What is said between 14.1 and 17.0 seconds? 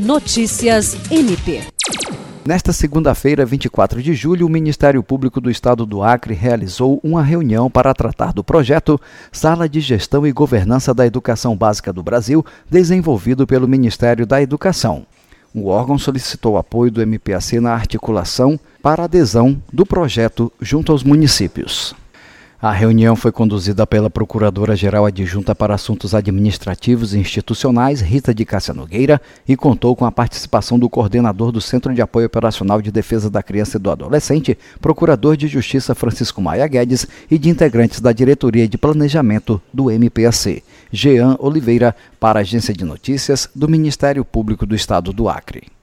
da Educação. O órgão solicitou apoio